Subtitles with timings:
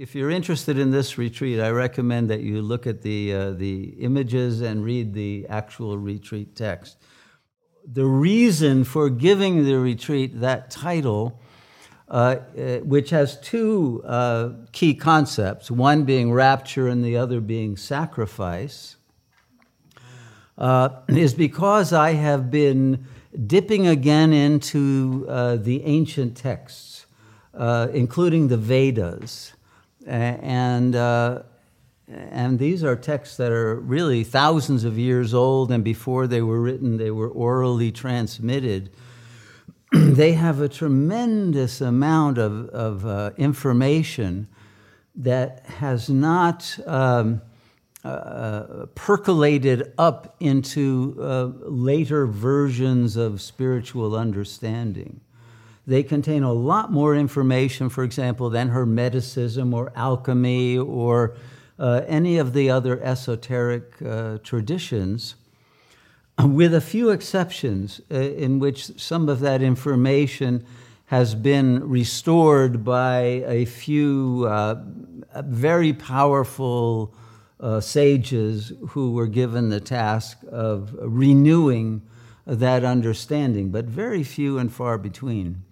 [0.00, 3.96] if you're interested in this retreat, I recommend that you look at the, uh, the
[3.98, 6.96] images and read the actual retreat text.
[7.84, 11.38] The reason for giving the retreat that title,
[12.08, 17.76] uh, uh, which has two uh, key concepts one being rapture and the other being
[17.76, 18.96] sacrifice,
[20.56, 23.04] uh, is because I have been
[23.46, 27.04] dipping again into uh, the ancient texts,
[27.52, 29.52] including the Vedas.
[30.06, 31.42] And, uh,
[32.08, 36.60] and these are texts that are really thousands of years old, and before they were
[36.60, 38.90] written, they were orally transmitted.
[39.92, 44.48] they have a tremendous amount of, of uh, information
[45.16, 47.42] that has not um,
[48.04, 55.20] uh, percolated up into uh, later versions of spiritual understanding.
[55.90, 61.34] They contain a lot more information, for example, than Hermeticism or alchemy or
[61.80, 65.34] uh, any of the other esoteric uh, traditions,
[66.38, 70.64] with a few exceptions uh, in which some of that information
[71.06, 74.80] has been restored by a few uh,
[75.42, 77.12] very powerful
[77.58, 82.00] uh, sages who were given the task of renewing
[82.46, 85.64] that understanding, but very few and far between.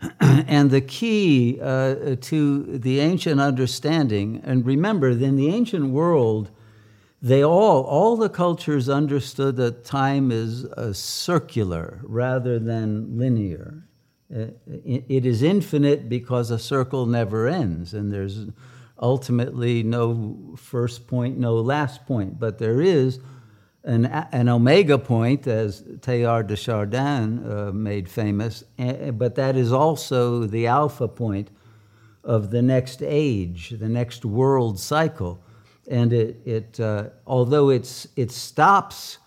[0.20, 6.50] and the key uh, to the ancient understanding, and remember, in the ancient world,
[7.20, 13.82] they all, all the cultures understood that time is uh, circular rather than linear.
[14.34, 18.46] Uh, it is infinite because a circle never ends, and there's
[19.00, 23.20] ultimately no first point, no last point, but there is
[23.88, 30.44] an, an omega point, as Teilhard de Chardin uh, made famous, but that is also
[30.44, 31.50] the alpha point
[32.22, 35.40] of the next age, the next world cycle.
[35.90, 39.18] And it, it uh, although it's, it stops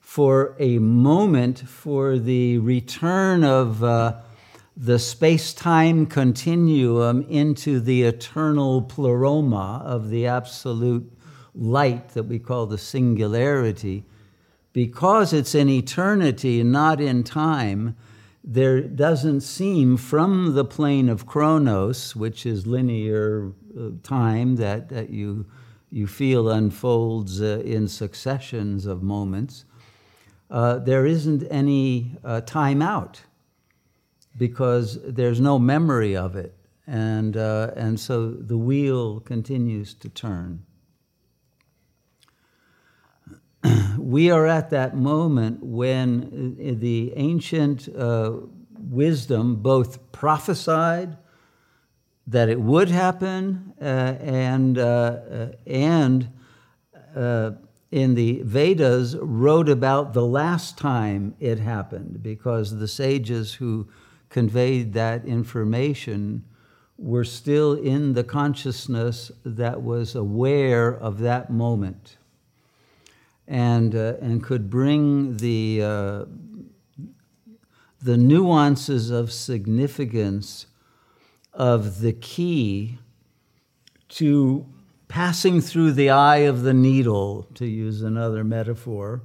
[0.00, 4.16] for a moment for the return of uh,
[4.78, 11.19] the space time continuum into the eternal pleroma of the absolute
[11.54, 14.04] light that we call the singularity,
[14.72, 17.96] because it's in eternity and not in time,
[18.42, 25.10] there doesn't seem from the plane of chronos, which is linear uh, time that, that
[25.10, 25.46] you,
[25.90, 29.64] you feel unfolds uh, in successions of moments,
[30.50, 33.22] uh, there isn't any uh, time out
[34.38, 36.54] because there's no memory of it.
[36.86, 40.64] And, uh, and so the wheel continues to turn.
[44.10, 48.32] We are at that moment when uh, the ancient uh,
[48.78, 51.16] wisdom both prophesied
[52.26, 56.28] that it would happen uh, and, uh, uh and
[57.14, 57.52] uh,
[57.90, 63.88] in the Vedas wrote about the last time it happened because the sages who
[64.28, 66.44] conveyed that information
[66.96, 72.16] were still in the consciousness that was aware of that moment
[73.50, 76.24] and, uh, and could bring the, uh,
[78.00, 80.66] the nuances of significance
[81.52, 82.96] of the key
[84.08, 84.64] to
[85.08, 89.22] passing through the eye of the needle, to use another metaphor,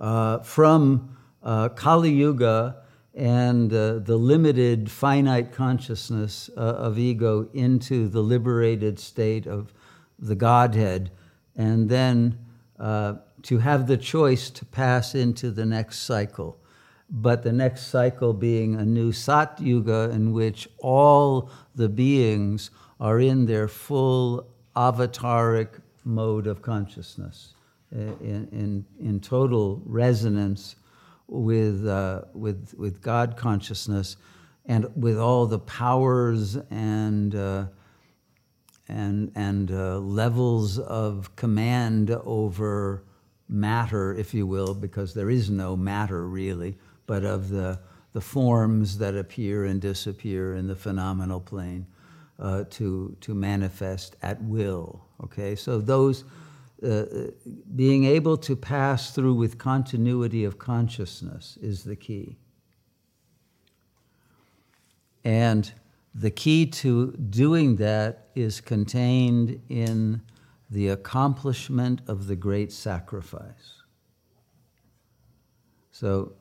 [0.00, 2.82] uh, from uh, Kali Yuga
[3.14, 9.72] and uh, the limited finite consciousness uh, of ego into the liberated state of
[10.18, 11.12] the Godhead,
[11.54, 12.36] and then
[12.78, 16.58] uh, to have the choice to pass into the next cycle.
[17.08, 23.20] But the next cycle being a new Sat Yuga in which all the beings are
[23.20, 27.54] in their full avataric mode of consciousness,
[27.94, 30.76] uh, in, in, in total resonance
[31.28, 34.16] with, uh, with, with God consciousness
[34.66, 37.66] and with all the powers and uh,
[38.88, 43.04] and, and uh, levels of command over
[43.48, 47.78] matter, if you will, because there is no matter really, but of the,
[48.12, 51.86] the forms that appear and disappear in the phenomenal plane
[52.38, 55.04] uh, to, to manifest at will.
[55.24, 56.24] Okay, so those
[56.86, 57.04] uh,
[57.74, 62.36] being able to pass through with continuity of consciousness is the key.
[65.24, 65.72] And
[66.18, 70.22] the key to doing that is contained in
[70.70, 73.82] the accomplishment of the great sacrifice.
[75.90, 76.32] So,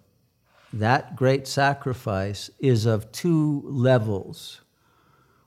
[0.71, 4.61] that great sacrifice is of two levels.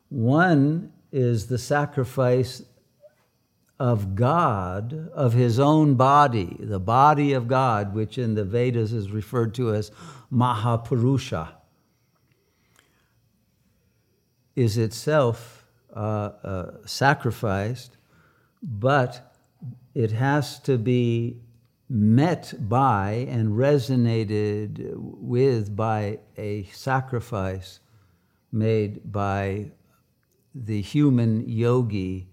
[0.08, 2.62] One is the sacrifice
[3.78, 9.10] of God, of his own body, the body of God, which in the Vedas is
[9.10, 9.90] referred to as
[10.32, 11.48] Mahapurusha,
[14.58, 15.64] is itself
[15.94, 17.96] uh, uh, sacrificed,
[18.60, 19.32] but
[19.94, 21.37] it has to be
[21.88, 27.81] met by and resonated with by a sacrifice
[28.50, 29.70] made by
[30.55, 32.28] the human yogi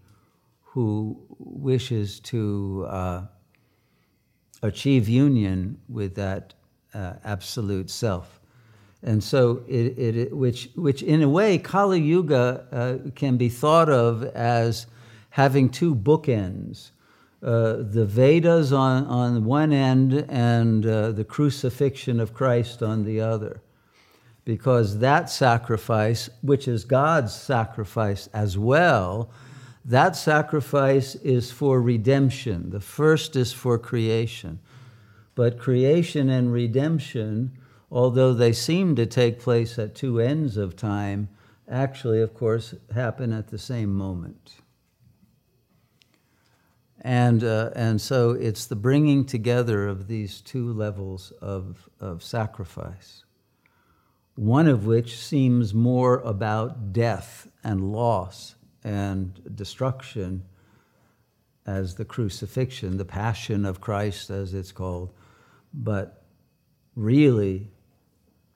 [0.61, 3.21] who wishes to uh,
[4.63, 6.55] achieve union with that
[6.93, 8.41] uh, absolute self.
[9.05, 13.87] And so, it, it, which, which in a way, Kali Yuga uh, can be thought
[13.87, 14.87] of as
[15.29, 16.89] having two bookends.
[17.43, 23.21] Uh, the Vedas on, on one end and uh, the crucifixion of Christ on the
[23.21, 23.61] other.
[24.43, 29.29] Because that sacrifice, which is God's sacrifice as well,
[29.85, 32.71] that sacrifice is for redemption.
[32.71, 34.57] The first is for creation.
[35.35, 37.51] But creation and redemption,
[37.91, 41.29] although they seem to take place at two ends of time,
[41.69, 44.55] actually, of course, happen at the same moment.
[47.01, 53.23] And, uh, and so it's the bringing together of these two levels of, of sacrifice,
[54.33, 60.45] one of which seems more about death and loss and destruction
[61.65, 65.13] as the crucifixion, the passion of Christ, as it's called.
[65.73, 66.23] But
[66.95, 67.71] really,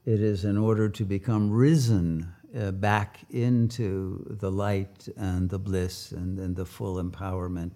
[0.10, 6.12] it is in order to become risen uh, back into the light and the bliss
[6.12, 7.74] and, and the full empowerment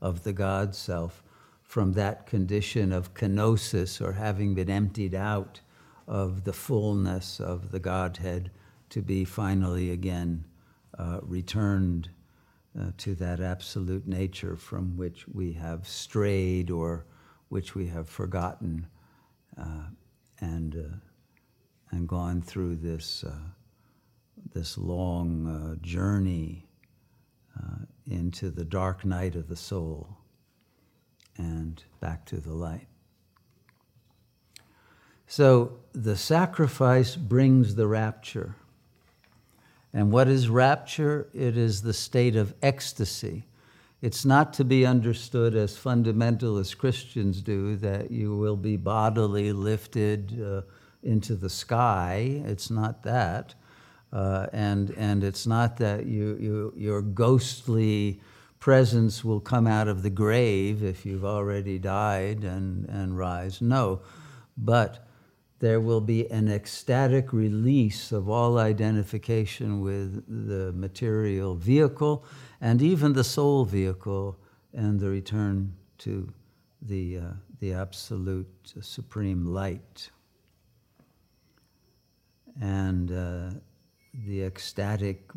[0.00, 1.22] of the God self
[1.62, 5.60] from that condition of kenosis or having been emptied out
[6.08, 8.50] of the fullness of the Godhead
[8.88, 10.42] to be finally again
[10.98, 12.08] uh, returned
[12.80, 17.04] uh, to that absolute nature from which we have strayed or
[17.50, 18.86] which we have forgotten
[19.60, 19.88] uh,
[20.40, 20.96] and, uh,
[21.94, 23.32] and gone through this, uh,
[24.52, 26.64] this long uh, journey
[28.10, 30.16] into the dark night of the soul
[31.36, 32.86] and back to the light.
[35.26, 38.54] So the sacrifice brings the rapture.
[39.92, 41.28] And what is rapture?
[41.32, 43.46] It is the state of ecstasy.
[44.02, 50.40] It's not to be understood as fundamentalist Christians do, that you will be bodily lifted
[50.42, 50.60] uh,
[51.04, 52.42] into the sky.
[52.46, 53.54] It's not that.
[54.12, 58.20] Uh, and, and it's not that you, you, your ghostly
[58.60, 63.60] presence will come out of the grave if you've already died and, and rise.
[63.60, 64.00] No.
[64.56, 65.06] But
[65.58, 72.24] there will be an ecstatic release of all identification with the material vehicle
[72.60, 74.38] and even the soul vehicle
[74.72, 76.32] and the return to
[76.82, 77.22] the, uh,
[77.60, 80.10] the absolute supreme light.
[82.60, 83.58] And uh,
[84.26, 85.30] the ecstatic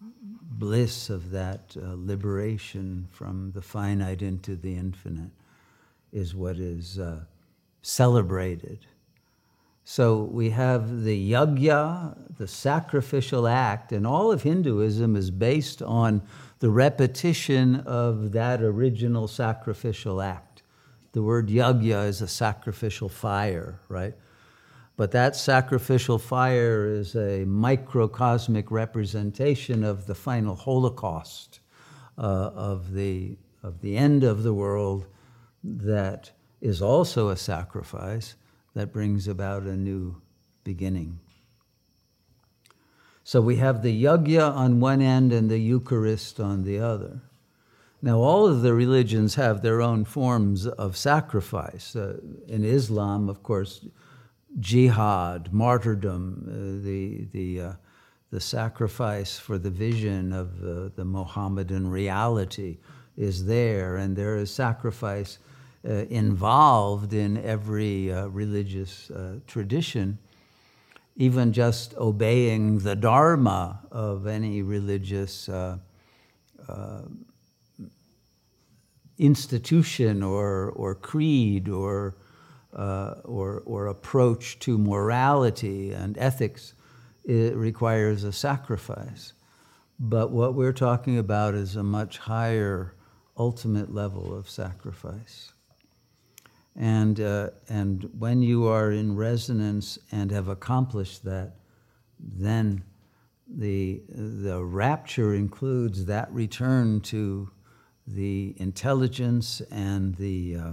[0.00, 5.30] bliss of that uh, liberation from the finite into the infinite
[6.12, 7.20] is what is uh,
[7.82, 8.86] celebrated
[9.90, 16.20] so we have the yagya, the sacrificial act, and all of Hinduism is based on
[16.58, 20.62] the repetition of that original sacrificial act.
[21.12, 24.12] The word yagya is a sacrificial fire, right?
[24.98, 31.60] But that sacrificial fire is a microcosmic representation of the final Holocaust
[32.18, 35.06] uh, of, the, of the end of the world
[35.62, 38.34] that is also a sacrifice
[38.74, 40.20] that brings about a new
[40.64, 41.20] beginning.
[43.22, 47.20] So we have the yagya on one end and the Eucharist on the other.
[48.02, 51.94] Now, all of the religions have their own forms of sacrifice.
[51.94, 52.16] Uh,
[52.48, 53.86] in Islam, of course,
[54.60, 57.72] jihad, martyrdom, uh, the, the, uh,
[58.30, 62.78] the sacrifice for the vision of uh, the Mohammedan reality
[63.16, 65.38] is there, and there is sacrifice
[65.88, 70.18] uh, involved in every uh, religious uh, tradition,
[71.16, 75.48] even just obeying the dharma of any religious
[79.18, 82.14] institution or, or creed or,
[82.74, 86.74] uh, or, or approach to morality and ethics
[87.24, 89.34] it requires a sacrifice.
[90.00, 92.94] But what we're talking about is a much higher
[93.36, 95.52] ultimate level of sacrifice.
[96.74, 101.56] And, uh, and when you are in resonance and have accomplished that,
[102.18, 102.82] then
[103.46, 107.50] the, the rapture includes that return to
[108.06, 110.72] the intelligence and the, uh,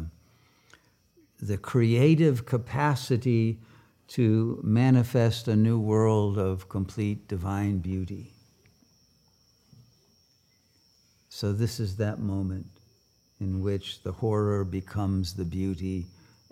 [1.40, 3.60] the creative capacity
[4.08, 8.32] to manifest a new world of complete divine beauty.
[11.30, 12.68] So, this is that moment
[13.40, 16.06] in which the horror becomes the beauty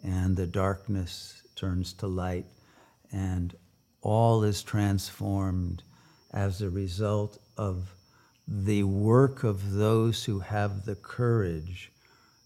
[0.04, 2.46] and the darkness turns to light
[3.12, 3.56] and
[4.02, 5.84] all is transformed
[6.34, 7.96] as a result of
[8.48, 11.92] the work of those who have the courage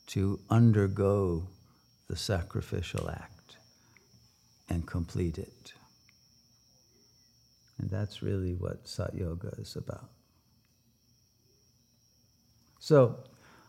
[0.06, 1.48] to undergo
[2.08, 3.58] the sacrificial act
[4.70, 5.74] and complete it.
[7.80, 10.10] And that's really what Sat Yoga is about.
[12.80, 13.18] So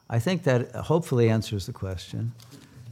[0.09, 2.33] I think that hopefully answers the question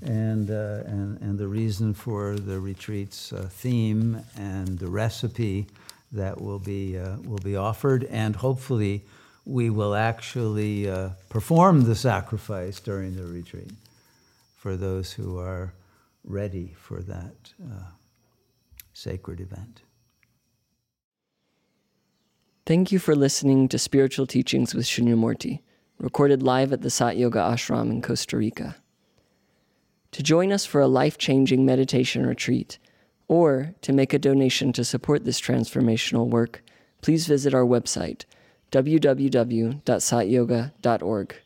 [0.03, 5.67] and, uh, and, and the reason for the retreat's uh, theme and the recipe
[6.13, 8.05] that will be, uh, will be offered.
[8.05, 9.05] And hopefully,
[9.45, 13.71] we will actually uh, perform the sacrifice during the retreat
[14.57, 15.75] for those who are
[16.25, 17.91] ready for that uh,
[18.93, 19.83] sacred event.
[22.65, 25.61] Thank you for listening to Spiritual Teachings with Shunyamurti,
[25.99, 28.77] recorded live at the Sat Yoga Ashram in Costa Rica.
[30.11, 32.81] To join us for a life changing meditation retreat,
[33.29, 36.65] or to make a donation to support this transformational work,
[37.03, 38.25] please visit our website,
[38.73, 41.37] www.satyoga.org.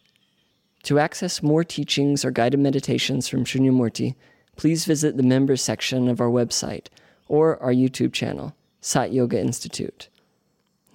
[0.84, 4.14] To access more teachings or guided meditations from Shunyamurti,
[4.56, 6.86] please visit the members section of our website
[7.28, 10.08] or our YouTube channel, Sat Yoga Institute.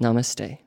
[0.02, 0.65] Namaste.